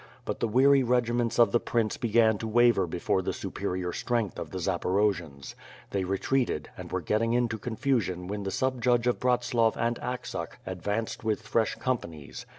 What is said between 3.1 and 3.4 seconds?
the